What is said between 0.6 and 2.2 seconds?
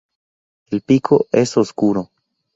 El pico es oscuro.